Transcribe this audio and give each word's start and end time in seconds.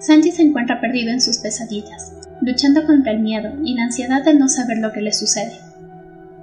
Sanji 0.00 0.32
se 0.32 0.40
encuentra 0.40 0.80
perdido 0.80 1.10
en 1.10 1.20
sus 1.20 1.38
pesadillas, 1.38 2.14
luchando 2.40 2.86
contra 2.86 3.12
el 3.12 3.20
miedo 3.20 3.52
y 3.62 3.74
la 3.74 3.84
ansiedad 3.84 4.24
de 4.24 4.32
no 4.32 4.48
saber 4.48 4.78
lo 4.78 4.92
que 4.92 5.02
le 5.02 5.12
sucede. 5.12 5.52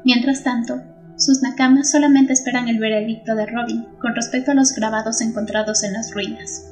Mientras 0.05 0.43
tanto, 0.43 0.83
sus 1.17 1.41
nakamas 1.41 1.89
solamente 1.89 2.33
esperan 2.33 2.67
el 2.67 2.77
veredicto 2.77 3.35
de 3.35 3.47
Robin 3.47 3.87
con 3.99 4.13
respecto 4.13 4.51
a 4.51 4.53
los 4.53 4.73
grabados 4.73 5.21
encontrados 5.21 5.83
en 5.83 5.93
las 5.93 6.13
ruinas, 6.13 6.71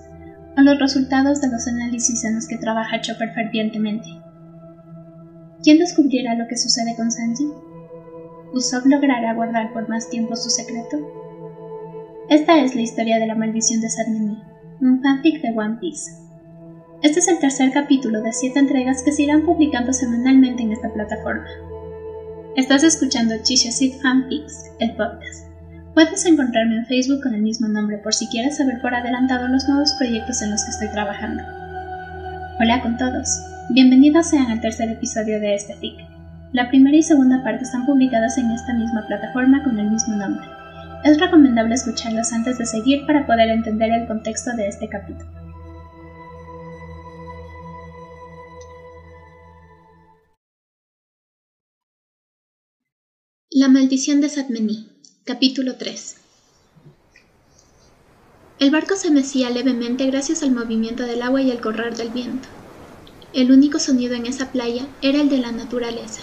o 0.56 0.62
los 0.62 0.78
resultados 0.78 1.42
de 1.42 1.50
los 1.50 1.68
análisis 1.68 2.24
en 2.24 2.36
los 2.36 2.48
que 2.48 2.60
trabaja 2.60 3.02
Chopper 3.02 3.34
fervientemente. 3.34 4.08
¿Quién 5.64 5.80
descubrirá 5.80 6.36
lo 6.36 6.48
que 6.48 6.56
sucede 6.56 6.96
con 6.96 7.12
Sanji? 7.12 7.52
¿Usopp 8.54 8.86
logrará 8.86 9.34
guardar 9.34 9.74
por 9.74 9.90
más 9.90 10.08
tiempo 10.08 10.36
su 10.36 10.52
secreto? 10.52 10.98
Esta 12.30 12.62
es 12.62 12.76
la 12.76 12.82
historia 12.82 13.18
de 13.18 13.26
la 13.26 13.36
maldición 13.36 13.82
de 13.82 13.90
Sadnemi, 13.90 14.38
un 14.82 15.02
fanfic 15.02 15.42
de 15.42 15.50
One 15.50 15.78
Piece. 15.82 16.25
Este 17.02 17.20
es 17.20 17.28
el 17.28 17.40
tercer 17.40 17.72
capítulo 17.72 18.22
de 18.22 18.32
siete 18.32 18.60
entregas 18.60 19.04
que 19.04 19.12
se 19.12 19.24
irán 19.24 19.44
publicando 19.46 19.92
semanalmente 19.94 20.64
en 20.64 20.72
esta 20.72 20.92
plataforma. 20.92 21.46
Estás 22.56 22.84
escuchando 22.84 23.36
Chisha 23.44 23.72
Seed 23.72 24.00
Fanfics, 24.02 24.72
el 24.80 24.96
podcast. 24.96 25.46
Puedes 25.94 26.26
encontrarme 26.26 26.78
en 26.78 26.86
Facebook 26.86 27.22
con 27.22 27.36
el 27.36 27.42
mismo 27.42 27.68
nombre 27.68 27.98
por 27.98 28.14
si 28.14 28.28
quieres 28.28 28.58
saber 28.58 28.82
por 28.82 28.96
adelantado 28.96 29.48
los 29.48 29.68
nuevos 29.68 29.94
proyectos 30.00 30.42
en 30.42 30.52
los 30.52 30.64
que 30.64 30.72
estoy 30.72 30.90
trabajando. 30.92 31.44
Hola 32.60 32.82
con 32.82 32.98
todos, 32.98 33.28
bienvenidos 33.70 34.28
sean 34.28 34.50
al 34.50 34.62
tercer 34.62 34.90
episodio 34.90 35.40
de 35.40 35.54
este 35.54 35.76
fic. 35.76 35.98
La 36.54 36.70
primera 36.70 36.96
y 36.96 37.04
segunda 37.04 37.44
parte 37.44 37.64
están 37.64 37.86
publicadas 37.86 38.38
en 38.38 38.50
esta 38.52 38.74
misma 38.74 39.06
plataforma 39.06 39.64
con 39.64 39.78
el 39.78 39.92
mismo 39.92 40.16
nombre. 40.16 40.48
Es 41.04 41.20
recomendable 41.20 41.76
escucharlos 41.76 42.32
antes 42.32 42.58
de 42.58 42.66
seguir 42.66 43.06
para 43.06 43.28
poder 43.28 43.50
entender 43.50 43.92
el 43.92 44.08
contexto 44.08 44.56
de 44.56 44.68
este 44.68 44.88
capítulo. 44.88 45.45
La 53.66 53.72
maldición 53.72 54.22
de 54.22 54.30
Satmení, 54.30 54.88
capítulo 55.24 55.76
3. 55.76 56.18
El 58.60 58.70
barco 58.70 58.96
se 58.96 59.10
mecía 59.10 59.50
levemente 59.50 60.06
gracias 60.06 60.44
al 60.44 60.52
movimiento 60.52 61.02
del 61.02 61.24
agua 61.24 61.42
y 61.42 61.50
al 61.50 61.62
correr 61.62 61.98
del 61.98 62.10
viento. 62.10 62.48
El 63.34 63.52
único 63.52 63.80
sonido 63.80 64.14
en 64.14 64.28
esa 64.28 64.52
playa 64.52 64.86
era 65.02 65.20
el 65.20 65.30
de 65.30 65.40
la 65.40 65.52
naturaleza. 65.52 66.22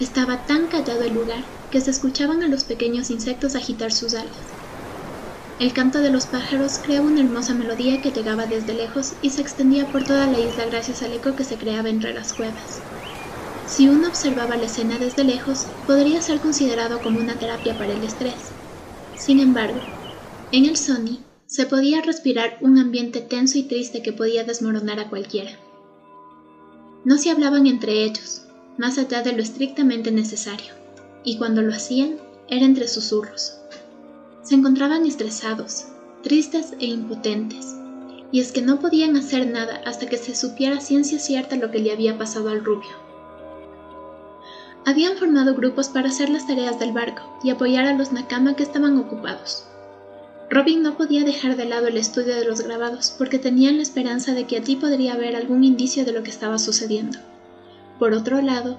Estaba 0.00 0.44
tan 0.46 0.66
callado 0.66 1.04
el 1.04 1.14
lugar 1.14 1.44
que 1.70 1.80
se 1.80 1.92
escuchaban 1.92 2.42
a 2.42 2.48
los 2.48 2.64
pequeños 2.64 3.10
insectos 3.10 3.54
agitar 3.54 3.92
sus 3.92 4.14
alas. 4.14 4.56
El 5.60 5.72
canto 5.72 6.00
de 6.00 6.10
los 6.10 6.26
pájaros 6.26 6.80
creaba 6.82 7.06
una 7.06 7.20
hermosa 7.20 7.54
melodía 7.54 8.02
que 8.02 8.10
llegaba 8.10 8.46
desde 8.46 8.74
lejos 8.74 9.12
y 9.22 9.30
se 9.30 9.40
extendía 9.40 9.92
por 9.92 10.02
toda 10.02 10.26
la 10.26 10.40
isla 10.40 10.64
gracias 10.64 11.04
al 11.04 11.12
eco 11.12 11.36
que 11.36 11.44
se 11.44 11.58
creaba 11.58 11.90
entre 11.90 12.12
las 12.12 12.32
cuevas. 12.32 12.82
Si 13.66 13.88
uno 13.88 14.06
observaba 14.06 14.56
la 14.56 14.66
escena 14.66 14.96
desde 15.00 15.24
lejos, 15.24 15.66
podría 15.86 16.22
ser 16.22 16.40
considerado 16.40 17.02
como 17.02 17.18
una 17.18 17.36
terapia 17.36 17.76
para 17.76 17.94
el 17.94 18.04
estrés. 18.04 18.52
Sin 19.16 19.40
embargo, 19.40 19.80
en 20.52 20.66
el 20.66 20.76
Sony 20.76 21.18
se 21.46 21.66
podía 21.66 22.00
respirar 22.00 22.58
un 22.60 22.78
ambiente 22.78 23.20
tenso 23.20 23.58
y 23.58 23.64
triste 23.64 24.02
que 24.02 24.12
podía 24.12 24.44
desmoronar 24.44 25.00
a 25.00 25.10
cualquiera. 25.10 25.50
No 27.04 27.18
se 27.18 27.30
hablaban 27.30 27.66
entre 27.66 28.04
ellos, 28.04 28.42
más 28.78 28.98
allá 28.98 29.22
de 29.22 29.32
lo 29.32 29.42
estrictamente 29.42 30.12
necesario, 30.12 30.72
y 31.24 31.36
cuando 31.36 31.60
lo 31.60 31.74
hacían 31.74 32.18
era 32.48 32.64
entre 32.64 32.86
susurros. 32.86 33.58
Se 34.44 34.54
encontraban 34.54 35.06
estresados, 35.06 35.86
tristes 36.22 36.74
e 36.78 36.86
impotentes, 36.86 37.74
y 38.30 38.38
es 38.38 38.52
que 38.52 38.62
no 38.62 38.78
podían 38.78 39.16
hacer 39.16 39.48
nada 39.48 39.82
hasta 39.84 40.06
que 40.06 40.18
se 40.18 40.36
supiera 40.36 40.80
ciencia 40.80 41.18
cierta 41.18 41.56
lo 41.56 41.72
que 41.72 41.80
le 41.80 41.90
había 41.90 42.16
pasado 42.16 42.50
al 42.50 42.64
rubio 42.64 43.06
habían 44.86 45.16
formado 45.16 45.56
grupos 45.56 45.88
para 45.88 46.08
hacer 46.08 46.30
las 46.30 46.46
tareas 46.46 46.78
del 46.78 46.92
barco 46.92 47.38
y 47.42 47.50
apoyar 47.50 47.86
a 47.86 47.92
los 47.92 48.12
Nakama 48.12 48.54
que 48.54 48.62
estaban 48.62 48.96
ocupados. 48.96 49.64
Robin 50.48 50.80
no 50.80 50.96
podía 50.96 51.24
dejar 51.24 51.56
de 51.56 51.64
lado 51.64 51.88
el 51.88 51.96
estudio 51.96 52.36
de 52.36 52.44
los 52.44 52.60
grabados 52.60 53.12
porque 53.18 53.40
tenían 53.40 53.78
la 53.78 53.82
esperanza 53.82 54.32
de 54.32 54.44
que 54.46 54.56
allí 54.56 54.76
podría 54.76 55.14
haber 55.14 55.34
algún 55.34 55.64
indicio 55.64 56.04
de 56.04 56.12
lo 56.12 56.22
que 56.22 56.30
estaba 56.30 56.56
sucediendo. 56.58 57.18
Por 57.98 58.12
otro 58.12 58.40
lado, 58.40 58.78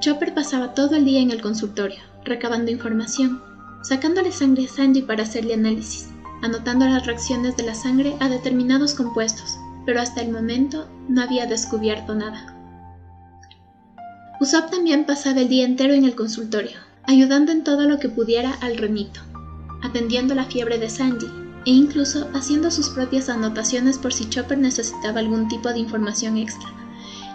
Chopper 0.00 0.34
pasaba 0.34 0.74
todo 0.74 0.94
el 0.94 1.06
día 1.06 1.20
en 1.20 1.30
el 1.30 1.40
consultorio, 1.40 2.00
recabando 2.22 2.70
información, 2.70 3.42
sacándole 3.82 4.32
sangre 4.32 4.66
a 4.66 4.68
Sanji 4.68 5.02
para 5.02 5.22
hacerle 5.22 5.54
análisis, 5.54 6.10
anotando 6.42 6.84
las 6.84 7.06
reacciones 7.06 7.56
de 7.56 7.62
la 7.62 7.74
sangre 7.74 8.14
a 8.20 8.28
determinados 8.28 8.92
compuestos, 8.92 9.56
pero 9.86 10.02
hasta 10.02 10.20
el 10.20 10.30
momento 10.30 10.86
no 11.08 11.22
había 11.22 11.46
descubierto 11.46 12.14
nada. 12.14 12.55
Usopp 14.38 14.70
también 14.70 15.06
pasaba 15.06 15.40
el 15.40 15.48
día 15.48 15.64
entero 15.64 15.94
en 15.94 16.04
el 16.04 16.14
consultorio, 16.14 16.76
ayudando 17.04 17.52
en 17.52 17.64
todo 17.64 17.88
lo 17.88 17.98
que 17.98 18.10
pudiera 18.10 18.52
al 18.60 18.76
renito, 18.76 19.20
atendiendo 19.82 20.34
la 20.34 20.44
fiebre 20.44 20.78
de 20.78 20.90
Sanji 20.90 21.26
e 21.64 21.70
incluso 21.70 22.28
haciendo 22.34 22.70
sus 22.70 22.90
propias 22.90 23.30
anotaciones 23.30 23.96
por 23.96 24.12
si 24.12 24.28
Chopper 24.28 24.58
necesitaba 24.58 25.20
algún 25.20 25.48
tipo 25.48 25.70
de 25.70 25.78
información 25.78 26.36
extra. 26.36 26.68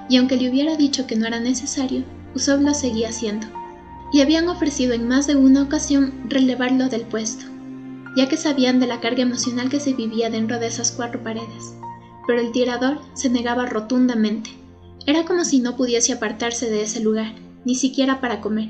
Y 0.10 0.18
aunque 0.18 0.38
le 0.38 0.52
hubiera 0.52 0.78
dicho 0.78 1.08
que 1.08 1.16
no 1.16 1.26
era 1.26 1.40
necesario, 1.40 2.04
Usopp 2.36 2.62
lo 2.62 2.76
seguía 2.76 3.10
haciendo, 3.10 3.48
y 4.14 4.22
habían 4.22 4.48
ofrecido 4.48 4.94
en 4.94 5.08
más 5.08 5.26
de 5.26 5.36
una 5.36 5.64
ocasión 5.64 6.14
relevarlo 6.30 6.88
del 6.88 7.02
puesto, 7.02 7.46
ya 8.16 8.30
que 8.30 8.38
sabían 8.38 8.80
de 8.80 8.86
la 8.86 9.00
carga 9.00 9.24
emocional 9.24 9.70
que 9.70 9.80
se 9.80 9.94
vivía 9.94 10.30
dentro 10.30 10.60
de 10.60 10.68
esas 10.68 10.92
cuatro 10.92 11.24
paredes. 11.24 11.74
Pero 12.28 12.40
el 12.40 12.52
tirador 12.52 13.02
se 13.16 13.32
negaba 13.32 13.66
rotundamente 13.66 14.61
era 15.06 15.26
como 15.26 15.46
si 15.46 15.60
no 15.60 15.76
pudiese 15.76 16.14
apartarse 16.14 16.70
de 16.70 16.84
ese 16.84 17.00
lugar, 17.00 17.34
ni 17.66 17.76
siquiera 17.76 18.22
para 18.22 18.42
comer. 18.42 18.70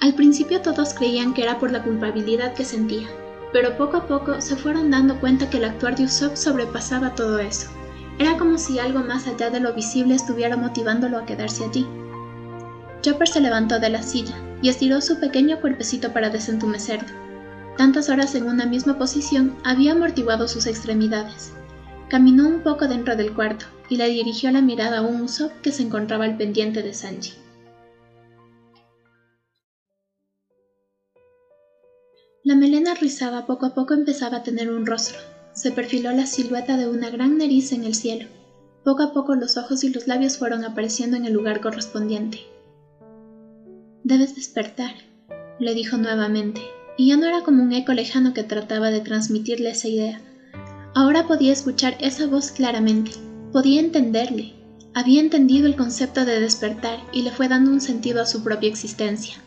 Al 0.00 0.14
principio 0.14 0.60
todos 0.60 0.94
creían 0.94 1.32
que 1.32 1.42
era 1.42 1.58
por 1.60 1.70
la 1.70 1.84
culpabilidad 1.84 2.54
que 2.54 2.64
sentía, 2.64 3.08
pero 3.52 3.76
poco 3.76 3.98
a 3.98 4.06
poco 4.06 4.40
se 4.40 4.56
fueron 4.56 4.90
dando 4.90 5.20
cuenta 5.20 5.48
que 5.48 5.58
el 5.58 5.64
actuar 5.64 5.94
de 5.96 6.04
Usopp 6.04 6.36
sobrepasaba 6.36 7.14
todo 7.14 7.38
eso. 7.38 7.68
Era 8.18 8.36
como 8.36 8.58
si 8.58 8.78
algo 8.78 9.00
más 9.00 9.26
allá 9.26 9.50
de 9.50 9.60
lo 9.60 9.72
visible 9.72 10.14
estuviera 10.14 10.56
motivándolo 10.56 11.18
a 11.18 11.24
quedarse 11.24 11.64
allí. 11.64 11.86
Chopper 13.00 13.28
se 13.28 13.40
levantó 13.40 13.78
de 13.78 13.90
la 13.90 14.02
silla 14.02 14.34
y 14.60 14.68
estiró 14.68 15.00
su 15.00 15.18
pequeño 15.18 15.60
cuerpecito 15.60 16.12
para 16.12 16.30
desentumecerlo. 16.30 17.08
Tantas 17.76 18.08
horas 18.08 18.34
en 18.34 18.46
una 18.46 18.66
misma 18.66 18.98
posición 18.98 19.56
había 19.64 19.92
amortiguado 19.92 20.46
sus 20.46 20.66
extremidades. 20.66 21.52
Caminó 22.12 22.46
un 22.46 22.60
poco 22.60 22.88
dentro 22.88 23.16
del 23.16 23.32
cuarto 23.32 23.64
y 23.88 23.96
le 23.96 24.06
dirigió 24.10 24.50
la 24.50 24.60
mirada 24.60 24.98
a 24.98 25.00
un 25.00 25.22
Usopp 25.22 25.50
que 25.62 25.72
se 25.72 25.82
encontraba 25.82 26.26
al 26.26 26.36
pendiente 26.36 26.82
de 26.82 26.92
Sanji. 26.92 27.32
La 32.44 32.54
melena 32.54 32.92
rizada 32.92 33.46
poco 33.46 33.64
a 33.64 33.72
poco 33.72 33.94
empezaba 33.94 34.36
a 34.36 34.42
tener 34.42 34.70
un 34.70 34.84
rostro. 34.84 35.18
Se 35.54 35.72
perfiló 35.72 36.12
la 36.12 36.26
silueta 36.26 36.76
de 36.76 36.86
una 36.86 37.08
gran 37.08 37.38
nariz 37.38 37.72
en 37.72 37.82
el 37.82 37.94
cielo. 37.94 38.28
Poco 38.84 39.04
a 39.04 39.14
poco 39.14 39.34
los 39.34 39.56
ojos 39.56 39.82
y 39.82 39.88
los 39.88 40.06
labios 40.06 40.36
fueron 40.36 40.64
apareciendo 40.64 41.16
en 41.16 41.24
el 41.24 41.32
lugar 41.32 41.62
correspondiente. 41.62 42.40
Debes 44.04 44.34
despertar, 44.34 44.92
le 45.58 45.72
dijo 45.72 45.96
nuevamente, 45.96 46.60
y 46.98 47.08
ya 47.08 47.16
no 47.16 47.24
era 47.24 47.40
como 47.40 47.62
un 47.62 47.72
eco 47.72 47.94
lejano 47.94 48.34
que 48.34 48.44
trataba 48.44 48.90
de 48.90 49.00
transmitirle 49.00 49.70
esa 49.70 49.88
idea, 49.88 50.20
Ahora 50.94 51.26
podía 51.26 51.52
escuchar 51.52 51.96
esa 52.00 52.26
voz 52.26 52.50
claramente, 52.50 53.12
podía 53.50 53.80
entenderle, 53.80 54.52
había 54.92 55.20
entendido 55.20 55.66
el 55.66 55.74
concepto 55.74 56.26
de 56.26 56.38
despertar 56.38 56.98
y 57.14 57.22
le 57.22 57.32
fue 57.32 57.48
dando 57.48 57.70
un 57.70 57.80
sentido 57.80 58.20
a 58.20 58.26
su 58.26 58.42
propia 58.42 58.68
existencia. 58.68 59.42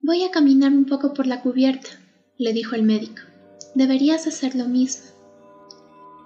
Voy 0.00 0.22
a 0.22 0.30
caminar 0.30 0.70
un 0.70 0.86
poco 0.86 1.12
por 1.12 1.26
la 1.26 1.40
cubierta, 1.42 1.88
le 2.38 2.52
dijo 2.52 2.76
el 2.76 2.84
médico. 2.84 3.22
Deberías 3.74 4.28
hacer 4.28 4.54
lo 4.54 4.66
mismo. 4.66 5.06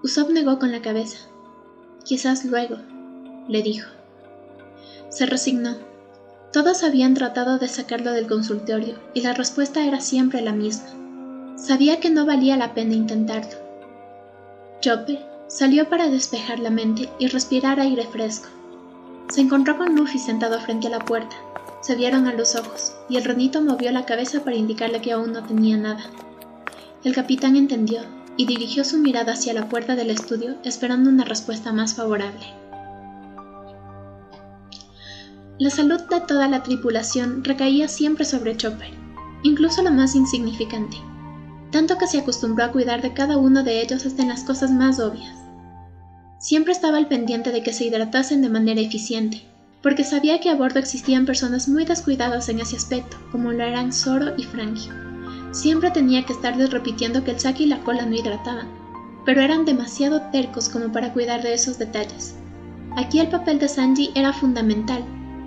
Usopp 0.03 0.29
negó 0.29 0.59
con 0.59 0.73
la 0.73 0.83
cabeza. 0.83 1.19
Quizás 2.05 2.45
luego, 2.45 2.77
le 3.49 3.63
dijo. 3.63 3.89
Se 5.09 5.25
resignó 5.25 5.90
todos 6.53 6.83
habían 6.83 7.15
tratado 7.15 7.59
de 7.59 7.69
sacarlo 7.69 8.11
del 8.11 8.27
consultorio 8.27 8.99
y 9.15 9.21
la 9.21 9.35
respuesta 9.35 9.85
era 9.85 10.01
siempre 10.01 10.41
la 10.43 10.53
misma. 10.53 10.89
Sabía 11.57 12.01
que 12.01 12.11
no 12.11 12.27
valía 12.27 12.57
la 12.57 12.75
pena 12.75 12.95
intentarlo. 12.95 13.57
Chopper 14.81 15.25
salió 15.47 15.89
para 15.89 16.09
despejar 16.09 16.59
la 16.59 16.71
mente 16.71 17.09
y 17.21 17.29
respirar 17.29 17.79
aire 17.79 18.05
fresco. 18.07 18.49
Se 19.29 19.43
encontró 19.43 19.79
con 19.79 19.95
Luffy 19.95 20.19
sentado 20.19 20.61
frente 20.61 20.89
a 20.89 20.91
la 20.91 21.05
puerta. 21.05 21.37
Se 21.83 21.95
vieron 21.95 22.27
a 22.27 22.33
los 22.33 22.57
ojos 22.57 22.95
y 23.09 23.17
el 23.17 23.25
ronito 23.25 23.63
movió 23.63 23.93
la 23.93 24.05
cabeza 24.05 24.43
para 24.43 24.57
indicarle 24.57 25.01
que 25.01 25.13
aún 25.13 25.33
no 25.33 25.45
tenía 25.45 25.77
nada. 25.77 26.03
El 27.05 27.15
capitán 27.15 27.55
entendió 27.55 28.01
y 28.37 28.47
dirigió 28.47 28.85
su 28.85 28.99
mirada 28.99 29.35
hacia 29.35 29.53
la 29.53 29.69
puerta 29.69 29.95
del 29.95 30.11
estudio 30.11 30.57
esperando 30.65 31.11
una 31.11 31.25
respuesta 31.25 31.73
más 31.73 31.95
favorable. 31.95 32.60
La 35.61 35.69
salud 35.69 36.01
de 36.09 36.21
toda 36.21 36.49
la 36.49 36.63
tripulación 36.63 37.45
recaía 37.45 37.87
siempre 37.87 38.25
sobre 38.25 38.57
Chopper. 38.57 38.95
incluso 39.43 39.83
lo 39.83 39.91
más 39.91 40.15
insignificante, 40.15 40.97
tanto 41.71 41.99
que 41.99 42.07
se 42.07 42.19
acostumbró 42.19 42.65
a 42.65 42.73
cuidar 42.73 43.03
de 43.03 43.13
cada 43.13 43.37
uno 43.37 43.63
de 43.63 43.83
ellos 43.83 44.07
hasta 44.07 44.23
en 44.23 44.29
las 44.29 44.43
cosas 44.43 44.71
más 44.71 44.99
obvias. 44.99 45.37
Siempre 46.39 46.73
estaba 46.73 46.97
al 46.97 47.09
pendiente 47.09 47.53
de 47.53 47.63
que 47.63 47.75
se 47.75 47.85
hidratasen 47.85 48.41
de 48.41 48.49
manera 48.49 48.81
eficiente, 48.81 49.43
porque 49.83 50.03
sabía 50.03 50.41
que 50.41 50.49
a 50.49 50.55
bordo 50.55 50.79
existían 50.79 51.27
personas 51.27 51.69
muy 51.69 51.85
descuidadas 51.85 52.49
en 52.49 52.61
ese 52.61 52.77
aspecto, 52.77 53.19
como 53.31 53.53
lo 53.53 53.63
eran 53.63 53.93
Zoro 53.93 54.33
y 54.39 54.45
Frankie. 54.45 54.89
Siempre 55.53 55.91
tenía 55.91 56.25
que 56.25 56.33
estarles 56.33 56.71
repitiendo 56.71 57.23
que 57.23 57.33
el 57.33 57.39
saque 57.39 57.65
y 57.65 57.67
la 57.67 57.81
cola 57.81 58.07
no 58.07 58.17
hidrataban, 58.17 58.69
pero 59.27 59.43
eran 59.43 59.67
demasiado 59.67 60.23
tercos 60.33 60.71
como 60.71 60.91
para 60.91 61.13
cuidar 61.13 61.43
de 61.43 61.53
esos 61.53 61.79
detalles. 61.79 62.35
Aquí 62.97 63.21
el 63.21 63.29
papel 63.29 63.59
de 63.59 63.69
Sanji 63.69 64.11
era 64.15 64.33
fundamental, 64.33 65.05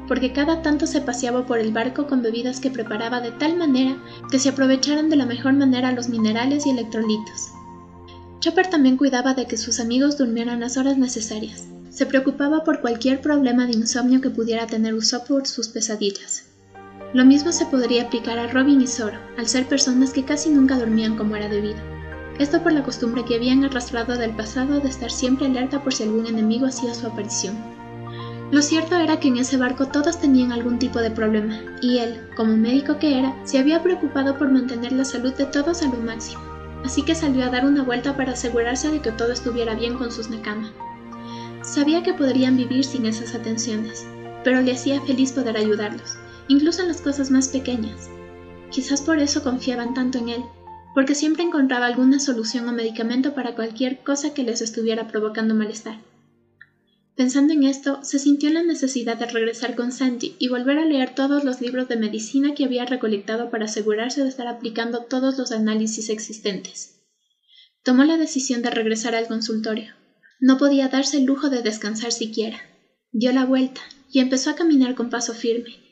porque 0.08 0.34
cada 0.34 0.62
tanto 0.62 0.88
se 0.88 1.02
paseaba 1.02 1.46
por 1.46 1.60
el 1.60 1.72
barco 1.72 2.08
con 2.08 2.22
bebidas 2.22 2.60
que 2.60 2.70
preparaba 2.70 3.22
de 3.22 3.32
tal 3.32 3.56
manera 3.58 3.98
que 4.30 4.40
se 4.40 4.50
aprovecharan 4.50 5.10
de 5.10 5.16
la 5.16 5.26
mejor 5.26 5.54
manera 5.54 5.92
los 5.92 6.10
minerales 6.10 6.66
y 6.66 6.72
electrolitos. 6.72 7.52
Chopper 8.40 8.70
también 8.70 8.98
cuidaba 8.98 9.34
de 9.34 9.46
que 9.46 9.58
sus 9.58 9.80
amigos 9.80 10.18
durmieran 10.18 10.60
las 10.60 10.76
horas 10.78 10.98
necesarias. 10.98 11.66
Se 11.90 12.06
preocupaba 12.06 12.64
por 12.64 12.82
cualquier 12.82 13.22
problema 13.22 13.66
de 13.66 13.74
insomnio 13.74 14.20
que 14.20 14.30
pudiera 14.30 14.68
tener 14.68 14.94
Usopp 14.94 15.28
por 15.28 15.48
sus 15.48 15.70
pesadillas. 15.70 16.46
Lo 17.14 17.24
mismo 17.24 17.52
se 17.52 17.68
podría 17.68 18.04
aplicar 18.04 18.40
a 18.40 18.48
Robin 18.48 18.82
y 18.82 18.88
Zoro, 18.88 19.18
al 19.38 19.48
ser 19.48 19.68
personas 19.68 20.12
que 20.12 20.26
casi 20.26 20.50
nunca 20.50 20.78
dormían 20.78 21.16
como 21.16 21.36
era 21.36 21.48
debido. 21.48 21.78
Esto 22.40 22.64
por 22.64 22.74
la 22.74 22.84
costumbre 22.84 23.24
que 23.24 23.36
habían 23.36 23.64
arrastrado 23.64 24.18
del 24.18 24.36
pasado 24.36 24.80
de 24.80 24.90
estar 24.90 25.12
siempre 25.12 25.46
alerta 25.46 25.84
por 25.84 25.94
si 25.94 26.04
algún 26.04 26.26
enemigo 26.26 26.66
hacía 26.66 26.96
su 26.96 27.06
aparición. 27.06 27.73
Lo 28.54 28.62
cierto 28.62 28.96
era 28.98 29.20
que 29.20 29.30
en 29.30 29.38
ese 29.38 29.58
barco 29.58 29.88
todos 29.88 30.20
tenían 30.20 30.52
algún 30.52 30.78
tipo 30.78 31.00
de 31.00 31.10
problema, 31.10 31.60
y 31.82 31.98
él, 31.98 32.22
como 32.38 32.56
médico 32.56 33.00
que 33.00 33.18
era, 33.18 33.36
se 33.46 33.58
había 33.58 33.82
preocupado 33.82 34.38
por 34.38 34.52
mantener 34.52 34.92
la 34.92 35.06
salud 35.06 35.34
de 35.34 35.48
todos 35.48 35.82
a 35.82 35.88
lo 35.88 35.98
máximo, 35.98 36.44
así 36.86 37.02
que 37.02 37.16
salió 37.16 37.46
a 37.46 37.50
dar 37.50 37.66
una 37.66 37.82
vuelta 37.82 38.16
para 38.16 38.34
asegurarse 38.34 38.92
de 38.92 39.00
que 39.00 39.12
todo 39.12 39.32
estuviera 39.32 39.74
bien 39.74 39.96
con 39.96 40.12
sus 40.12 40.30
Nakama. 40.30 40.72
Sabía 41.64 42.04
que 42.04 42.14
podrían 42.14 42.56
vivir 42.56 42.86
sin 42.86 43.08
esas 43.08 43.34
atenciones, 43.34 44.06
pero 44.44 44.62
le 44.62 44.74
hacía 44.74 45.02
feliz 45.02 45.32
poder 45.32 45.58
ayudarlos, 45.58 46.16
incluso 46.48 46.84
en 46.84 46.90
las 46.90 47.02
cosas 47.02 47.32
más 47.32 47.48
pequeñas. 47.48 48.08
Quizás 48.70 49.02
por 49.02 49.18
eso 49.18 49.42
confiaban 49.42 49.96
tanto 49.96 50.20
en 50.20 50.30
él, 50.30 50.44
porque 50.94 51.16
siempre 51.16 51.42
encontraba 51.42 51.88
alguna 51.88 52.20
solución 52.20 52.70
o 52.70 52.72
medicamento 52.72 53.34
para 53.34 53.56
cualquier 53.56 54.04
cosa 54.04 54.36
que 54.36 54.44
les 54.44 54.62
estuviera 54.62 55.08
provocando 55.08 55.56
malestar. 55.56 55.98
Pensando 57.16 57.54
en 57.54 57.64
esto, 57.64 58.00
se 58.04 58.18
sintió 58.18 58.50
la 58.50 58.64
necesidad 58.64 59.18
de 59.18 59.28
regresar 59.28 59.76
con 59.76 59.92
Sanji 59.92 60.36
y 60.40 60.48
volver 60.48 60.80
a 60.80 60.86
leer 60.86 61.14
todos 61.14 61.44
los 61.44 61.62
libros 61.62 61.88
de 61.88 61.96
medicina 61.96 62.56
que 62.56 62.66
había 62.66 62.86
recolectado 62.86 63.52
para 63.52 63.66
asegurarse 63.66 64.24
de 64.24 64.30
estar 64.30 64.48
aplicando 64.48 65.04
todos 65.04 65.38
los 65.38 65.52
análisis 65.52 66.10
existentes. 66.10 66.96
Tomó 67.84 68.04
la 68.04 68.18
decisión 68.18 68.62
de 68.62 68.72
regresar 68.72 69.14
al 69.14 69.28
consultorio. 69.28 69.94
No 70.40 70.58
podía 70.58 70.88
darse 70.88 71.18
el 71.18 71.26
lujo 71.26 71.50
de 71.50 71.62
descansar 71.62 72.12
siquiera. 72.12 72.58
Dio 73.12 73.32
la 73.32 73.46
vuelta 73.46 73.82
y 74.12 74.20
empezó 74.20 74.50
a 74.50 74.56
caminar 74.56 74.96
con 74.96 75.10
paso 75.10 75.34
firme, 75.34 75.84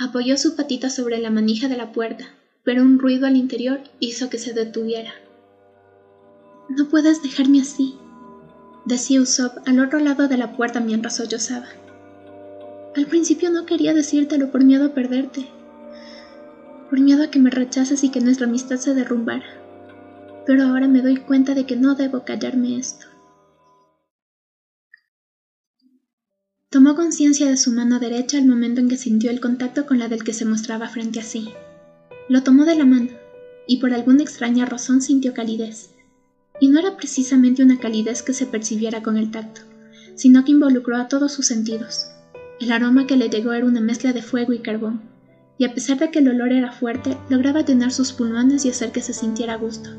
Apoyó 0.00 0.36
su 0.36 0.54
patita 0.54 0.90
sobre 0.90 1.18
la 1.18 1.28
manija 1.28 1.66
de 1.66 1.76
la 1.76 1.90
puerta, 1.90 2.28
pero 2.62 2.84
un 2.84 3.00
ruido 3.00 3.26
al 3.26 3.36
interior 3.36 3.80
hizo 3.98 4.30
que 4.30 4.38
se 4.38 4.52
detuviera. 4.52 5.12
No 6.68 6.88
puedes 6.88 7.20
dejarme 7.20 7.60
así, 7.60 7.96
decía 8.88 9.20
Usopp 9.20 9.68
al 9.68 9.80
otro 9.80 10.00
lado 10.00 10.28
de 10.28 10.38
la 10.38 10.56
puerta 10.56 10.80
mientras 10.80 11.16
sollozaba. 11.16 11.66
Al 12.96 13.06
principio 13.06 13.50
no 13.50 13.66
quería 13.66 13.92
decírtelo 13.92 14.50
por 14.50 14.64
miedo 14.64 14.86
a 14.86 14.94
perderte, 14.94 15.46
por 16.88 16.98
miedo 16.98 17.22
a 17.22 17.30
que 17.30 17.38
me 17.38 17.50
rechaces 17.50 18.02
y 18.02 18.08
que 18.08 18.20
nuestra 18.20 18.46
amistad 18.46 18.78
se 18.78 18.94
derrumbara, 18.94 19.44
pero 20.46 20.64
ahora 20.64 20.88
me 20.88 21.02
doy 21.02 21.18
cuenta 21.18 21.54
de 21.54 21.66
que 21.66 21.76
no 21.76 21.94
debo 21.94 22.24
callarme 22.24 22.78
esto. 22.78 23.06
Tomó 26.70 26.96
conciencia 26.96 27.46
de 27.46 27.56
su 27.56 27.72
mano 27.72 27.98
derecha 27.98 28.38
al 28.38 28.46
momento 28.46 28.80
en 28.80 28.88
que 28.88 28.96
sintió 28.96 29.30
el 29.30 29.40
contacto 29.40 29.86
con 29.86 29.98
la 29.98 30.08
del 30.08 30.24
que 30.24 30.32
se 30.32 30.44
mostraba 30.44 30.88
frente 30.88 31.20
a 31.20 31.22
sí. 31.22 31.50
Lo 32.28 32.42
tomó 32.42 32.64
de 32.64 32.74
la 32.74 32.84
mano, 32.84 33.10
y 33.66 33.80
por 33.80 33.92
alguna 33.92 34.22
extraña 34.22 34.64
razón 34.64 35.00
sintió 35.02 35.34
calidez. 35.34 35.90
Y 36.60 36.68
no 36.68 36.78
era 36.78 36.96
precisamente 36.96 37.62
una 37.62 37.78
calidez 37.78 38.22
que 38.22 38.32
se 38.32 38.46
percibiera 38.46 39.02
con 39.02 39.16
el 39.16 39.30
tacto, 39.30 39.62
sino 40.14 40.44
que 40.44 40.52
involucró 40.52 40.96
a 40.96 41.08
todos 41.08 41.32
sus 41.32 41.46
sentidos. 41.46 42.08
El 42.60 42.72
aroma 42.72 43.06
que 43.06 43.16
le 43.16 43.28
llegó 43.28 43.52
era 43.52 43.66
una 43.66 43.80
mezcla 43.80 44.12
de 44.12 44.22
fuego 44.22 44.52
y 44.52 44.58
carbón, 44.58 45.02
y 45.56 45.64
a 45.64 45.74
pesar 45.74 45.98
de 45.98 46.10
que 46.10 46.18
el 46.18 46.28
olor 46.28 46.52
era 46.52 46.72
fuerte, 46.72 47.16
lograba 47.28 47.64
tener 47.64 47.92
sus 47.92 48.12
pulmones 48.12 48.64
y 48.64 48.70
hacer 48.70 48.90
que 48.90 49.02
se 49.02 49.12
sintiera 49.12 49.54
a 49.54 49.58
gusto. 49.58 49.90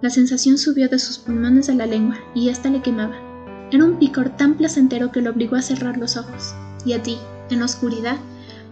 La 0.00 0.10
sensación 0.10 0.58
subió 0.58 0.88
de 0.88 0.98
sus 0.98 1.18
pulmones 1.18 1.68
a 1.68 1.74
la 1.74 1.86
lengua, 1.86 2.18
y 2.34 2.48
ésta 2.48 2.70
le 2.70 2.82
quemaba 2.82 3.32
era 3.72 3.86
un 3.86 3.98
picor 3.98 4.36
tan 4.36 4.58
placentero 4.58 5.10
que 5.10 5.22
lo 5.22 5.30
obligó 5.30 5.56
a 5.56 5.62
cerrar 5.62 5.96
los 5.96 6.18
ojos, 6.18 6.54
y 6.84 6.92
allí, 6.92 7.16
en 7.48 7.60
la 7.60 7.64
oscuridad, 7.64 8.18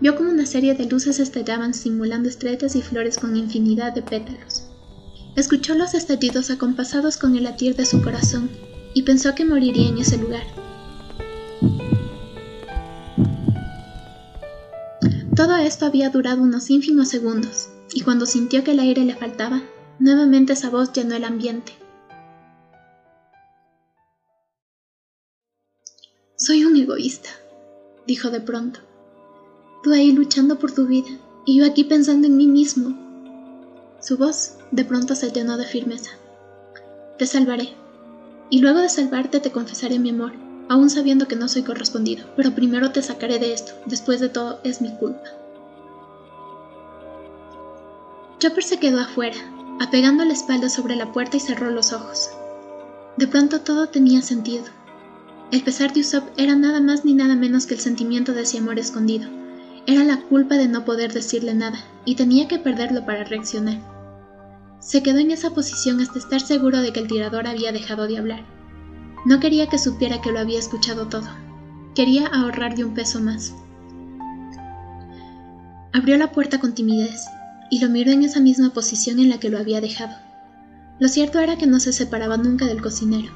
vio 0.01 0.15
como 0.15 0.31
una 0.31 0.45
serie 0.45 0.75
de 0.75 0.85
luces 0.85 1.19
estallaban 1.21 1.73
simulando 1.73 2.29
estrellas 2.29 2.77
y 2.77 2.83
flores 2.83 3.17
con 3.19 3.35
infinidad 3.35 3.95
de 3.95 4.03
pétalos. 4.03 4.60
Escuchó 5.37 5.75
los 5.75 5.95
estallidos 5.95 6.51
acompasados 6.51 7.17
con 7.17 7.37
el 7.37 7.45
latir 7.45 7.77
de 7.77 7.87
su 7.87 8.03
corazón 8.03 8.51
y 8.95 9.03
pensó 9.03 9.35
que 9.35 9.45
moriría 9.45 9.89
en 9.89 9.99
ese 9.99 10.19
lugar. 10.19 10.43
Todo 15.37 15.57
esto 15.57 15.87
había 15.87 16.11
durado 16.11 16.43
unos 16.43 16.69
ínfimos 16.69 17.09
segundos, 17.09 17.71
y 17.95 18.03
cuando 18.03 18.27
sintió 18.27 18.63
que 18.65 18.73
el 18.73 18.81
aire 18.81 19.05
le 19.05 19.15
faltaba, 19.15 19.63
nuevamente 19.99 20.53
esa 20.53 20.69
voz 20.69 20.93
llenó 20.93 21.15
el 21.15 21.25
ambiente. 21.25 21.73
Soy 26.37 26.65
un 26.65 26.77
egoísta, 26.77 27.31
dijo 28.07 28.31
de 28.31 28.41
pronto. 28.41 28.81
Tú 29.83 29.93
ahí 29.93 30.13
luchando 30.13 30.59
por 30.59 30.73
tu 30.73 30.87
vida 30.87 31.11
y 31.47 31.59
yo 31.59 31.67
aquí 31.67 31.85
pensando 31.85 32.27
en 32.27 32.37
mí 32.37 32.47
mismo. 32.47 32.99
Su 34.01 34.19
voz 34.19 34.57
de 34.71 34.85
pronto 34.85 35.15
se 35.15 35.31
llenó 35.31 35.57
de 35.57 35.67
firmeza. 35.67 36.11
Te 37.19 37.27
salvaré, 37.27 37.75
y 38.51 38.61
luego 38.61 38.79
de 38.81 38.89
salvarte 38.89 39.41
te 39.41 39.53
confesaré 39.53 39.99
mi 39.99 40.11
amor, 40.11 40.33
aún 40.69 40.91
sabiendo 40.91 41.27
que 41.29 41.37
no 41.37 41.49
soy 41.49 41.63
correspondido, 41.63 42.27
pero 42.37 42.55
primero 42.55 42.93
te 42.93 43.03
sacaré 43.03 43.39
de 43.39 43.53
esto, 43.53 43.73
después 43.87 44.21
de 44.21 44.29
todo 44.29 44.61
es 44.65 44.81
mi 44.81 44.95
culpa. 44.97 45.29
Chopper 48.39 48.65
se 48.65 48.79
quedó 48.79 49.01
afuera, 49.01 49.37
apegando 49.81 50.25
la 50.25 50.33
espalda 50.33 50.69
sobre 50.69 50.97
la 50.97 51.13
puerta 51.13 51.37
y 51.37 51.41
cerró 51.41 51.71
los 51.71 51.93
ojos. 51.93 52.31
De 53.17 53.27
pronto 53.27 53.61
todo 53.61 53.89
tenía 53.89 54.23
sentido. 54.23 54.65
El 55.51 55.63
pesar 55.63 55.93
de 55.93 56.01
Usopp 56.01 56.29
era 56.37 56.55
nada 56.55 56.81
más 56.81 57.05
ni 57.05 57.13
nada 57.13 57.35
menos 57.35 57.67
que 57.67 57.75
el 57.75 57.81
sentimiento 57.81 58.33
de 58.33 58.43
ese 58.43 58.59
amor 58.59 58.79
escondido. 58.79 59.29
Era 59.87 60.05
la 60.05 60.23
culpa 60.23 60.55
de 60.55 60.69
no 60.69 60.85
poder 60.85 61.13
decirle 61.13 61.55
nada, 61.55 61.85
y 62.05 62.15
tenía 62.15 62.47
que 62.47 62.59
perderlo 62.59 63.05
para 63.05 63.25
reaccionar. 63.25 64.00
Se 64.81 65.03
quedó 65.03 65.19
en 65.19 65.31
esa 65.31 65.51
posición 65.51 66.01
hasta 66.01 66.19
estar 66.19 66.41
seguro 66.41 66.79
de 66.79 66.93
que 66.93 67.01
el 67.01 67.07
tirador 67.07 67.47
había 67.47 67.71
dejado 67.71 68.07
de 68.07 68.17
hablar. 68.17 68.45
No 69.27 69.39
quería 69.39 69.69
que 69.69 69.79
supiera 69.79 70.23
que 70.23 70.33
lo 70.33 70.39
había 70.39 70.59
escuchado 70.59 71.07
todo. 71.07 71.29
Quería 71.95 72.27
ahorrarle 72.27 72.85
un 72.85 72.95
peso 72.95 73.21
más. 73.21 73.55
Abrió 75.93 76.17
la 76.17 76.33
puerta 76.33 76.61
con 76.61 76.75
timidez 76.75 77.27
y 77.71 77.81
lo 77.81 77.91
miró 77.91 78.11
en 78.11 78.23
esa 78.23 78.41
misma 78.41 78.73
posición 78.73 79.19
en 79.19 79.29
la 79.29 79.39
que 79.39 79.51
lo 79.51 79.59
había 79.59 79.83
dejado. 79.83 80.17
Lo 80.99 81.09
cierto 81.09 81.41
era 81.41 81.59
que 81.59 81.67
no 81.67 81.79
se 81.79 81.93
separaba 81.93 82.39
nunca 82.39 82.67
del 82.67 82.81
cocinero. 82.81 83.33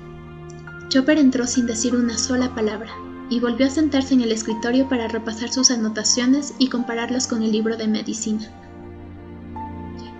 Chopper 0.88 1.18
entró 1.18 1.46
sin 1.46 1.66
decir 1.66 1.94
una 1.94 2.16
sola 2.16 2.54
palabra 2.54 2.90
y 3.28 3.40
volvió 3.40 3.66
a 3.66 3.70
sentarse 3.70 4.14
en 4.14 4.22
el 4.22 4.32
escritorio 4.32 4.88
para 4.88 5.08
repasar 5.08 5.52
sus 5.52 5.70
anotaciones 5.70 6.54
y 6.58 6.68
compararlas 6.68 7.26
con 7.26 7.42
el 7.42 7.52
libro 7.52 7.76
de 7.76 7.88
medicina. 7.88 8.48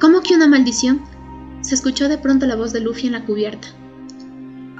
¿Cómo 0.00 0.20
que 0.20 0.34
una 0.34 0.48
maldición? 0.48 1.13
Se 1.64 1.74
escuchó 1.74 2.10
de 2.10 2.18
pronto 2.18 2.44
la 2.44 2.56
voz 2.56 2.74
de 2.74 2.80
Luffy 2.80 3.06
en 3.06 3.14
la 3.14 3.24
cubierta. 3.24 3.68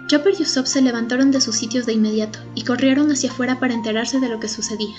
Chopper 0.07 0.35
y 0.39 0.43
Usopp 0.43 0.67
se 0.67 0.83
levantaron 0.83 1.31
de 1.31 1.41
sus 1.41 1.57
sitios 1.57 1.87
de 1.87 1.95
inmediato 1.95 2.41
y 2.55 2.65
corrieron 2.65 3.11
hacia 3.11 3.31
afuera 3.31 3.59
para 3.59 3.73
enterarse 3.73 4.21
de 4.21 4.29
lo 4.29 4.39
que 4.39 4.49
sucedía. 4.49 4.95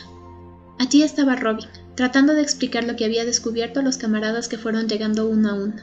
Allí 0.79 1.03
estaba 1.03 1.35
Robin, 1.35 1.67
tratando 1.95 2.33
de 2.33 2.41
explicar 2.41 2.85
lo 2.85 2.95
que 2.95 3.05
había 3.05 3.23
descubierto 3.23 3.81
a 3.81 3.83
los 3.83 3.97
camaradas 3.97 4.47
que 4.47 4.57
fueron 4.57 4.87
llegando 4.87 5.27
uno 5.27 5.49
a 5.51 5.53
uno. 5.53 5.75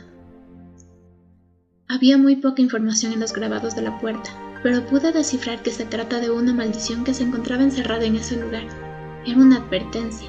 Había 1.86 2.18
muy 2.18 2.34
poca 2.34 2.62
información 2.62 3.12
en 3.12 3.20
los 3.20 3.32
grabados 3.32 3.76
de 3.76 3.82
la 3.82 4.00
puerta, 4.00 4.30
pero 4.64 4.84
pude 4.84 5.12
descifrar 5.12 5.62
que 5.62 5.70
se 5.70 5.84
trata 5.84 6.18
de 6.18 6.30
una 6.30 6.52
maldición 6.52 7.04
que 7.04 7.14
se 7.14 7.22
encontraba 7.22 7.62
encerrada 7.62 8.04
en 8.04 8.16
ese 8.16 8.36
lugar. 8.36 8.64
Era 9.24 9.38
una 9.38 9.58
advertencia. 9.58 10.28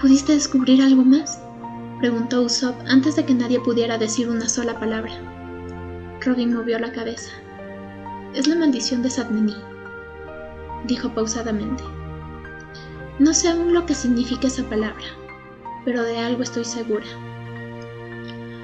¿Pudiste 0.00 0.32
descubrir 0.32 0.82
algo 0.82 1.04
más? 1.04 1.40
Preguntó 1.98 2.42
Usopp 2.42 2.76
antes 2.86 3.16
de 3.16 3.24
que 3.24 3.34
nadie 3.34 3.60
pudiera 3.60 3.98
decir 3.98 4.28
una 4.28 4.48
sola 4.48 4.78
palabra. 4.78 5.12
Robin 6.20 6.54
movió 6.54 6.78
la 6.78 6.92
cabeza. 6.92 7.30
Es 8.34 8.46
la 8.46 8.54
maldición 8.54 9.02
de 9.02 9.10
Sadmeni, 9.10 9.56
dijo 10.86 11.14
pausadamente. 11.14 11.82
No 13.18 13.34
sé 13.34 13.48
aún 13.48 13.74
lo 13.74 13.84
que 13.86 13.94
significa 13.94 14.46
esa 14.46 14.62
palabra, 14.68 15.04
pero 15.84 16.02
de 16.02 16.18
algo 16.18 16.42
estoy 16.42 16.64
segura. 16.64 17.06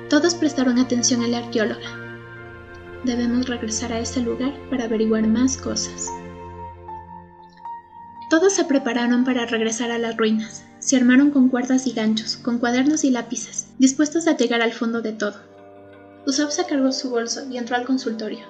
Todos 0.09 0.35
prestaron 0.35 0.79
atención 0.79 1.23
a 1.23 1.29
la 1.29 1.38
arqueóloga. 1.38 2.05
Debemos 3.05 3.49
regresar 3.49 3.93
a 3.93 3.99
ese 3.99 4.21
lugar 4.21 4.53
para 4.71 4.85
averiguar 4.85 5.26
más 5.26 5.57
cosas. 5.57 6.09
Todos 8.31 8.53
se 8.53 8.64
prepararon 8.64 9.25
para 9.25 9.47
regresar 9.47 9.91
a 9.91 9.99
las 9.99 10.17
ruinas. 10.17 10.64
Se 10.85 10.97
armaron 10.97 11.31
con 11.31 11.49
cuerdas 11.49 11.87
y 11.87 11.93
ganchos, 11.93 12.37
con 12.37 12.59
cuadernos 12.59 13.05
y 13.05 13.11
lápices, 13.11 13.69
dispuestos 13.79 14.26
a 14.26 14.37
llegar 14.37 14.61
al 14.61 14.75
fondo 14.75 15.00
de 15.00 15.14
todo. 15.14 15.37
Usopp 16.26 16.50
se 16.50 16.67
cargó 16.67 16.93
su 16.93 17.09
bolso 17.09 17.41
y 17.50 17.57
entró 17.57 17.76
al 17.76 17.87
consultorio. 17.87 18.45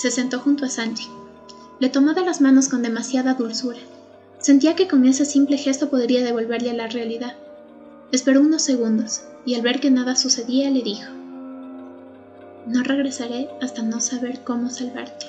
Se 0.00 0.12
sentó 0.12 0.38
junto 0.38 0.64
a 0.64 0.68
Sanji. 0.68 1.08
Le 1.80 1.88
tomó 1.88 2.14
de 2.14 2.24
las 2.24 2.40
manos 2.40 2.68
con 2.68 2.82
demasiada 2.82 3.34
dulzura. 3.34 3.80
Sentía 4.38 4.76
que 4.76 4.86
con 4.86 5.04
ese 5.06 5.24
simple 5.24 5.58
gesto 5.58 5.90
podría 5.90 6.22
devolverle 6.22 6.70
a 6.70 6.74
la 6.74 6.86
realidad. 6.86 7.34
Esperó 8.12 8.42
unos 8.42 8.62
segundos, 8.62 9.22
y 9.44 9.56
al 9.56 9.62
ver 9.62 9.80
que 9.80 9.90
nada 9.90 10.14
sucedía 10.14 10.70
le 10.70 10.82
dijo, 10.82 11.10
No 12.64 12.84
regresaré 12.84 13.48
hasta 13.60 13.82
no 13.82 14.00
saber 14.00 14.44
cómo 14.44 14.70
salvarte. 14.70 15.26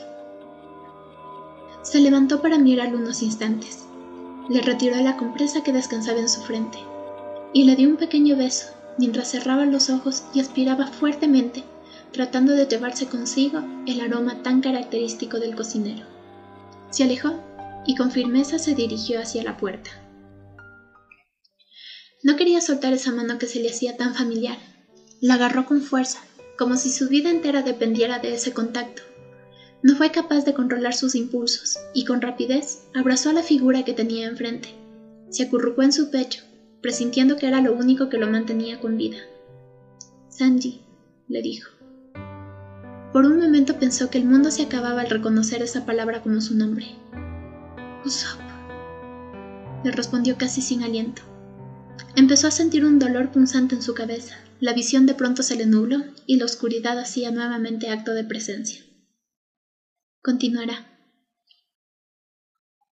Se 1.81 1.99
levantó 1.99 2.43
para 2.43 2.59
mirar 2.59 2.93
unos 2.93 3.23
instantes. 3.23 3.85
Le 4.49 4.61
retiró 4.61 4.97
la 4.97 5.15
compresa 5.15 5.63
que 5.63 5.71
descansaba 5.71 6.19
en 6.19 6.29
su 6.29 6.41
frente 6.41 6.77
y 7.53 7.63
le 7.63 7.75
dio 7.75 7.87
un 7.87 7.97
pequeño 7.97 8.35
beso 8.35 8.67
mientras 8.97 9.31
cerraba 9.31 9.65
los 9.65 9.89
ojos 9.89 10.23
y 10.33 10.39
aspiraba 10.39 10.87
fuertemente, 10.87 11.63
tratando 12.11 12.53
de 12.53 12.67
llevarse 12.67 13.07
consigo 13.07 13.63
el 13.87 14.01
aroma 14.01 14.43
tan 14.43 14.61
característico 14.61 15.39
del 15.39 15.55
cocinero. 15.55 16.05
Se 16.91 17.03
alejó 17.03 17.39
y 17.85 17.95
con 17.95 18.11
firmeza 18.11 18.59
se 18.59 18.75
dirigió 18.75 19.19
hacia 19.19 19.43
la 19.43 19.57
puerta. 19.57 19.89
No 22.21 22.35
quería 22.35 22.61
soltar 22.61 22.93
esa 22.93 23.11
mano 23.11 23.37
que 23.37 23.47
se 23.47 23.59
le 23.59 23.69
hacía 23.69 23.97
tan 23.97 24.13
familiar. 24.13 24.57
La 25.19 25.35
agarró 25.35 25.65
con 25.65 25.81
fuerza, 25.81 26.19
como 26.57 26.77
si 26.77 26.89
su 26.89 27.09
vida 27.09 27.29
entera 27.29 27.63
dependiera 27.63 28.19
de 28.19 28.33
ese 28.33 28.53
contacto. 28.53 29.01
No 29.83 29.97
fue 29.97 30.11
capaz 30.11 30.45
de 30.45 30.53
controlar 30.53 30.95
sus 30.95 31.13
impulsos 31.13 31.77
y 31.93 32.05
con 32.05 32.21
rapidez 32.21 32.79
abrazó 32.93 33.29
a 33.29 33.33
la 33.33 33.43
figura 33.43 33.83
que 33.83 33.93
tenía 33.93 34.27
enfrente. 34.27 34.69
Se 35.29 35.43
acurrucó 35.43 35.83
en 35.83 35.91
su 35.91 36.09
pecho, 36.09 36.41
presintiendo 36.81 37.35
que 37.35 37.47
era 37.47 37.59
lo 37.59 37.73
único 37.73 38.07
que 38.07 38.17
lo 38.17 38.27
mantenía 38.27 38.79
con 38.79 38.95
vida. 38.95 39.17
Sanji, 40.29 40.79
le 41.27 41.41
dijo. 41.41 41.69
Por 43.11 43.25
un 43.25 43.37
momento 43.37 43.77
pensó 43.77 44.09
que 44.09 44.19
el 44.19 44.23
mundo 44.23 44.51
se 44.51 44.63
acababa 44.63 45.01
al 45.01 45.09
reconocer 45.09 45.61
esa 45.61 45.85
palabra 45.85 46.21
como 46.21 46.39
su 46.39 46.55
nombre. 46.55 46.87
Usopp, 48.05 48.39
le 49.83 49.91
respondió 49.91 50.37
casi 50.37 50.61
sin 50.61 50.81
aliento. 50.81 51.23
Empezó 52.15 52.47
a 52.47 52.51
sentir 52.51 52.85
un 52.85 52.99
dolor 52.99 53.31
punzante 53.31 53.75
en 53.75 53.81
su 53.81 53.93
cabeza. 53.93 54.37
La 54.61 54.71
visión 54.71 55.05
de 55.05 55.13
pronto 55.13 55.43
se 55.43 55.57
le 55.57 55.65
nubló 55.65 56.03
y 56.25 56.37
la 56.37 56.45
oscuridad 56.45 56.97
hacía 56.97 57.31
nuevamente 57.31 57.89
acto 57.89 58.13
de 58.13 58.23
presencia. 58.23 58.81
Continuará. 60.23 60.92